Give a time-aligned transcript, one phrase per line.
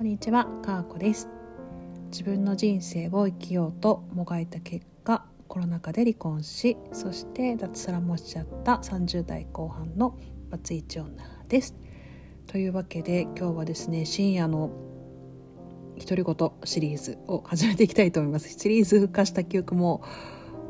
[0.00, 1.28] こんにちは、かーこです。
[2.10, 10.18] 自分の人生を生きようともがいた結果、コロナ禍で離婚し、そして脱サラもしちゃった30代後半の
[10.48, 11.10] バツイチ女
[11.50, 11.74] です。
[12.46, 14.70] というわけで今日はですね、深夜の
[15.98, 18.48] 独り言シリーズを始めていきたいと思います。
[18.58, 20.02] シリーズ化した記憶も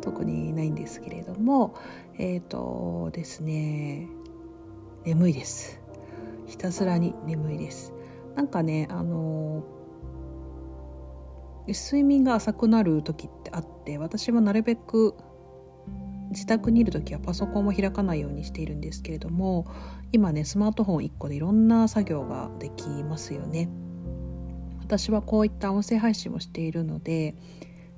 [0.00, 1.76] 特にないんですけれども、
[2.18, 4.08] えっ、ー、とですね、
[5.04, 5.80] 眠いです。
[6.48, 7.94] ひたすらに眠いです。
[8.34, 9.64] なんかねあの
[11.68, 15.14] 睡眠が浅くなる時ってあって私はなるべく
[16.30, 19.66] 自宅にいる時はパソコンも開かないようにしているんですけれども
[20.12, 23.68] 今ねスマートフォン1個でいろんな作業ができますよね。
[24.80, 27.36] 私はこういった音声配信をしているので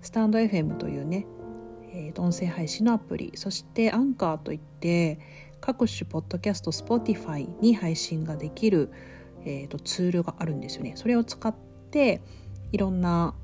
[0.02, 1.26] スタンド FM というね、
[1.90, 5.18] えー、音声配信のアプリそしてアンカーといって
[5.62, 8.90] 各種ポッドキャスト Spotify に配信ができる
[9.44, 10.92] えーと、ツールがあるんですよね。
[10.96, 11.54] それを使っ
[11.90, 12.20] て
[12.72, 13.34] いろんな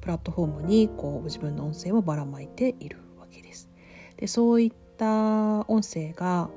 [0.00, 3.68] プラットフォームにこう自分の音声をばらまいているわけです。
[4.16, 6.50] でそういった音声が、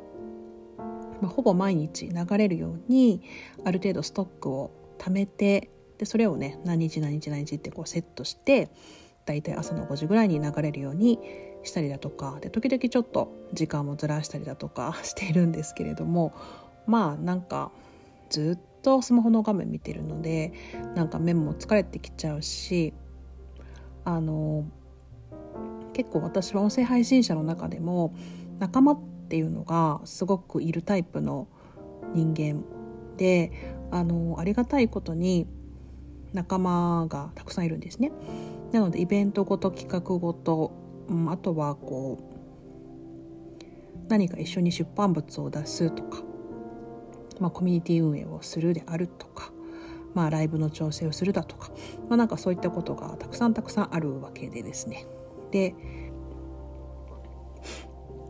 [1.21, 3.21] まあ、ほぼ毎日流れるように
[3.63, 8.69] ある程度ストックを貯めてでそれをね何日何日何日ってこうセットして
[9.25, 11.19] だいたい朝の5時ぐらいに流れるように
[11.63, 16.33] したりだとかで時々ちょっと時間をずらしたりだとか しているんですけれども
[16.85, 17.71] まあなんか
[18.29, 20.53] ずっとスマホの画面見てるので
[20.93, 22.93] なんか目も疲れてきちゃうし
[24.03, 24.65] あの
[25.93, 28.13] 結構私は音声配信者の中でも
[28.59, 31.47] 仲間っていうのがすごくいるタイプの
[32.13, 32.63] 人間
[33.17, 35.47] であのありがたいことに
[36.33, 38.11] 仲間がたくさんいるんですね。
[38.71, 40.73] なのでイベントごと企画ごと、
[41.07, 46.23] うん、あとはこう何か一緒に出版物を出すとか
[47.39, 49.51] まあ、コミュニティ運営をするであるとか、
[50.13, 51.71] まあ、ライブの調整をするだとか、
[52.09, 55.05] まあ、なんかそういったことがたくさんたくさんあるわけでですね。
[55.51, 55.75] で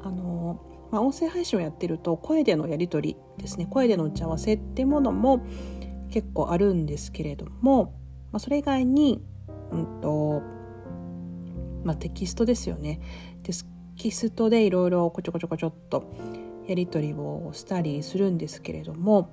[0.02, 0.60] あの、
[0.92, 5.46] まあ、音声配信をやってると声でのやり取りですね声での打ち合わせってものも
[6.10, 7.94] 結構あるんですけれども、
[8.32, 9.24] まあ、それ以外に、
[9.72, 10.42] うんと
[11.84, 13.00] まあ、テキストですよね。
[13.44, 13.52] テ
[13.96, 16.12] キストでいろいろこちょこちょこちょっと
[16.68, 19.32] やり取りをしたりするんですけれども、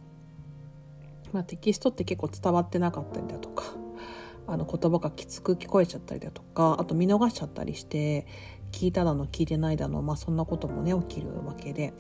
[1.33, 3.65] まあ、テキストって結構伝わってなかったりだとか
[4.47, 8.27] あの言葉がきつく聞こえちゃったりだとかあと見逃しちゃったりして
[8.73, 11.95] 聞いただの聞いてないだの、まあ、そんなこともね起きるわけで、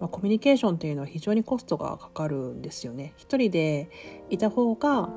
[0.00, 3.12] まあ、コミュニケーションっていうのは非常にコストがかかるんですよね。
[3.16, 3.90] 一人で
[4.30, 5.10] いた方が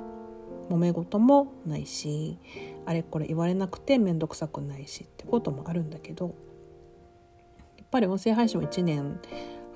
[0.69, 2.37] 揉め事もないし
[2.85, 6.35] あれこれ言われなくて面倒くさくないしってこともあるんだけど
[7.77, 9.19] やっぱり音声配信を1年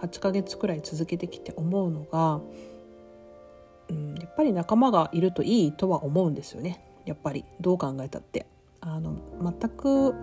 [0.02, 2.42] 8ヶ月くらい続けてきて思うのが、
[3.90, 8.46] うん、やっぱり仲間がいるといいとは思うんですよねやっぱりどう考えたって。
[8.84, 10.16] あの全く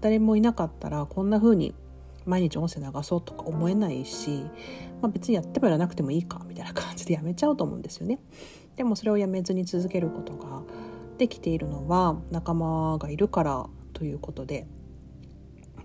[0.00, 1.74] 誰もいなかったらこんな風に
[2.24, 4.44] 毎日音声流そうとか思えないし、
[5.02, 8.20] まあ、別にやってもやらなくてもいいかみたいな感じでやめちゃうと思うんですよね。
[8.76, 10.62] でもそれをやめずに続けることが
[11.16, 14.68] できているのは仲間がいるからということで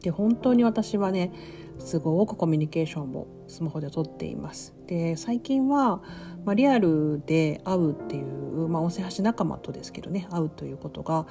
[0.04, 1.32] で本当に私はね
[1.80, 4.76] すごくコミュニケーションをスマホで撮っています。
[4.86, 6.02] で最近は、
[6.46, 11.26] まあ、リアルで会うっていう、まあ、音声発信仲間とですけどね会うということが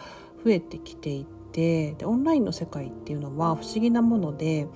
[0.45, 4.67] 増えてきていてでオンラインの世界っていうのは不思議なもので。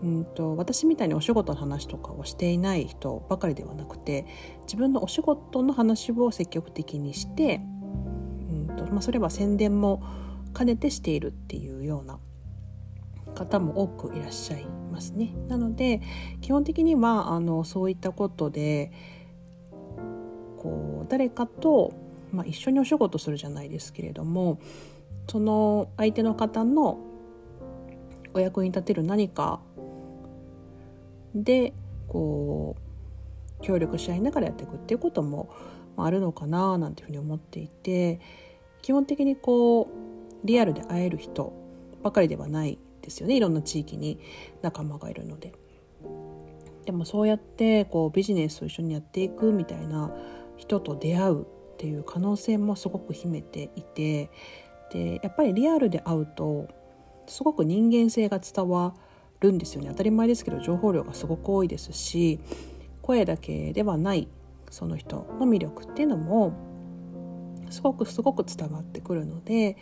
[0.00, 4.26] うんと私みたいにお仕事の話とかをしていない人ばかりではなくて
[4.62, 7.60] 自分のお仕事の話を積極的にして、
[8.48, 10.00] うんとまあ、それは宣伝も
[10.56, 12.20] 兼ねてしているっていうような
[13.34, 15.34] 方も多くいらっしゃいますね。
[15.48, 16.00] なので
[16.40, 18.92] 基本的にはあのそういったことで
[20.58, 21.92] こう誰かと、
[22.32, 24.58] まあ、一緒にお仕事するじゃないですけれども
[25.28, 26.98] その相手の方の
[28.34, 29.60] お役に立てる何か
[31.34, 31.72] で
[32.08, 35.50] こう協力し合いながらやっていくっていうことも
[35.96, 38.20] あるのかななんていうふうに思っていて
[38.82, 39.86] 基本的にこう
[40.44, 41.52] リアルで会える人
[42.02, 42.78] ばかりではない
[43.08, 44.18] ですよねいろんな地域に
[44.62, 45.52] 仲間がいるので。
[46.84, 50.10] でもそうやってこうビジネスを一緒にやっていくみたいな
[50.56, 51.46] 人と出会うっ
[51.76, 54.30] ていう可能性もすごく秘めていて
[54.90, 56.66] でやっぱりリアルで会うと
[57.26, 58.94] すごく人間性が伝わ
[59.40, 62.40] るんですよね当たり前ですけど情報量がすごく多いですし
[63.02, 64.28] 声だけではない
[64.70, 66.54] その人の魅力っていうのも
[67.70, 69.76] すごくすごく伝わってくるので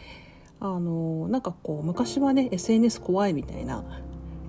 [0.61, 3.85] あのなんかこう昔はね SNS 怖いみたいな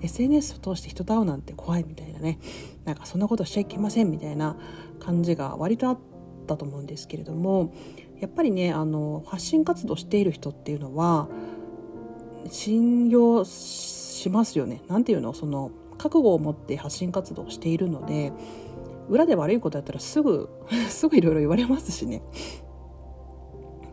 [0.02, 2.38] SNS を通して人と会うなんて怖いみたいなね
[2.84, 4.56] なんかそんなことしちゃいけませんみたいな
[5.00, 5.98] 感じが割とあっ
[6.46, 7.74] たと思うんですけれども
[8.20, 11.28] やっぱりねあの発信活動している人っていうのは
[12.50, 14.82] 信用しますよね。
[14.88, 15.34] なんていうの？
[15.34, 18.32] その覚悟を持って発信活動をしているので
[19.08, 20.48] 裏で悪いことやったらすぐ
[20.88, 22.22] すぐいろいろ言われますしね。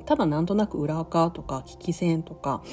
[0.06, 2.64] ただなんとなく裏垢とか聞き戦とか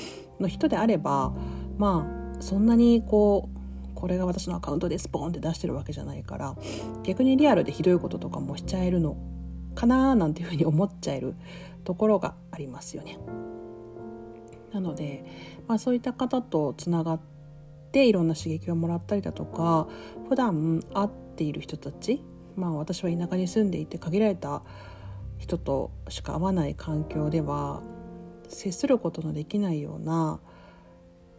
[0.41, 1.33] の人であれば
[1.79, 2.07] ま
[2.39, 6.57] あそんなにこうこれが私のアカウントですポンって出してるわけじゃないから
[7.05, 9.17] 逆にリアルでひどいこととかもしちゃえるの
[9.75, 11.35] かななんていうふうに思っちゃえる
[11.85, 13.19] ところがありますよね。
[14.73, 15.25] なので、
[15.69, 17.21] まあ、そういった方とつながっ
[17.93, 19.87] ていろんな刺激をもらったりだとか
[20.29, 22.23] 普段会っている人たち
[22.57, 24.63] まあ私は田舎に住んでいて限られた
[25.43, 27.83] 人としか会わない環境では
[28.49, 30.41] 接することのできないような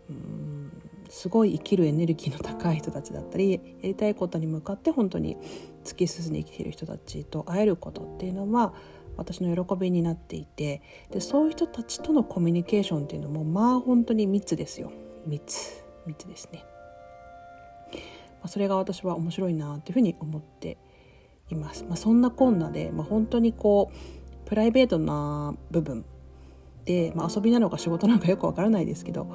[0.10, 0.72] うん
[1.10, 5.38] すごい生きるエネルギーの高い人たちだったりやりたいことに向かって本当に
[5.86, 8.74] 突き進んで生きている人たちと会えることっていうのは
[9.16, 14.92] 私の喜びになっていてでそういう人たちとのコミュニケーションっていうのもまあ本当に密ですよ
[15.26, 16.66] 密密ですね。
[18.48, 20.78] それが私は面白いなっていうふうに思って
[21.54, 21.86] います。
[21.86, 26.06] まあ、そんなこんなで、まあ、本当にこうプライベートな部分
[26.86, 29.26] で、まあ、遊びなのか仕事なのかよくわからないですけど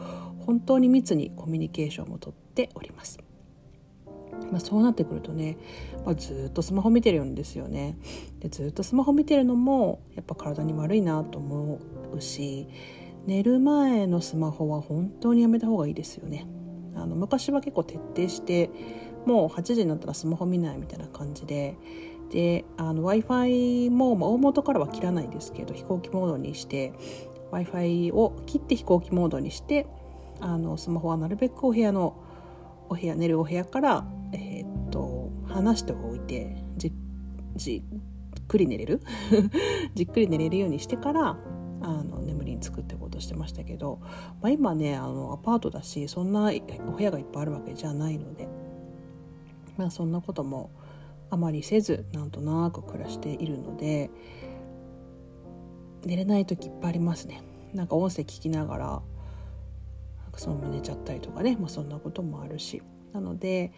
[0.47, 3.19] 本当に密にコミュニケーションもとっております。
[4.50, 5.59] まあ、そうなってくるとね、
[6.06, 7.99] まあ、ずっとスマホ見てるんですよね
[8.41, 11.81] でずっとスマホ見てるのもやっぱ体に悪いなと思
[12.15, 12.69] うし
[13.26, 16.47] 寝る前のスマホは本当にやめた方がいいですよね
[16.94, 18.70] あの昔は結構徹底して
[19.26, 21.76] もう8時になったらスマホ見ないみたいな感じで
[22.30, 26.92] で w i f i も、まあ、大元からは切らないですけど飛行機モードにして
[27.50, 29.86] w i f i を切って飛行機モードにして
[30.40, 32.22] あのスマホはなるべくお部屋の
[32.88, 36.92] お部屋寝るお部屋から、えー、っと離しておいてじ
[37.56, 37.82] じ
[38.40, 39.02] っくり寝れる？
[39.94, 41.38] じっくり寝れるようにしてから
[41.81, 43.98] あの眠りにつくってことしてましたけど、
[44.40, 46.50] まあ、今ねあのアパートだしそんな
[46.86, 48.48] お部屋がいっぱいあるわけじゃないので、
[49.76, 50.70] まあ、そんなことも
[51.30, 54.10] あまりせずなんとなく暮らしているので
[56.04, 57.42] 寝れない時いっぱいありますね。
[57.75, 59.02] なんか音声聞きながら
[60.36, 62.82] そのまま寝ちゃったりとかね、まあ、そんなこともあるし。
[63.12, 63.72] なので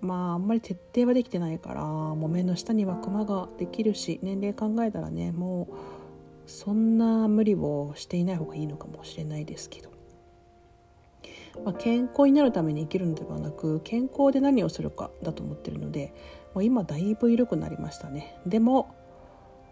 [0.00, 5.74] まああんまり徹底はできてないから木綿の下にはクマができるし年齢考えたらねもう
[6.50, 9.90] そんな無理をしていない方がいいのかもしれないですけど、
[11.64, 16.12] まあ、健康になるために生きるのではなく健康で何をするかだと思ってるので
[16.54, 18.38] もう今だいぶ緩くなりましたね。
[18.46, 18.94] でも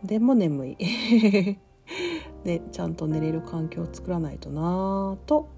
[0.04, 0.76] でも眠い。
[2.44, 5.48] で ちゃんと寝れる環境を作らないとなぁと思っ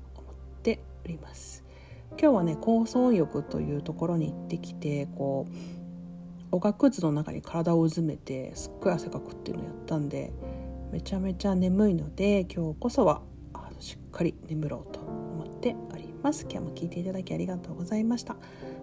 [0.62, 1.64] ております。
[2.20, 5.52] 今日はね高層浴というところに行ってきてこう
[6.56, 10.32] おがくずの中に体をうずめてすっごい汗かくっていうのをやったんで
[10.90, 13.22] めちゃめちゃ眠いので今日こそは
[13.78, 16.46] しっかり眠ろうと思っております。
[16.48, 18.36] 今日も聞いていただきありがとうございました。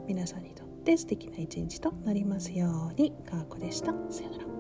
[0.07, 0.50] 皆さんに
[0.89, 3.12] って素敵な一日となりますように。
[3.30, 3.94] かーこでした。
[4.09, 4.59] さよなら。